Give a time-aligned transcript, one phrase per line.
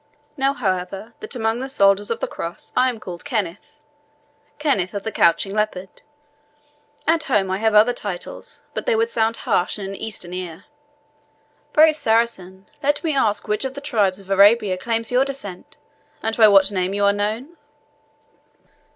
[0.35, 3.83] "Know, however, that among the soldiers of the Cross I am called Kenneth
[4.57, 6.01] Kenneth of the Couching Leopard;
[7.07, 10.65] at home I have other titles, but they would sound harsh in an Eastern ear.
[11.71, 15.77] Brave Saracen, let me ask which of the tribes of Arabia claims your descent,
[16.23, 17.55] and by what name you are known?"